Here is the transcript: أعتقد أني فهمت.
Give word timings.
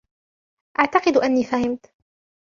أعتقد 0.79 1.17
أني 1.17 1.43
فهمت. 1.43 1.91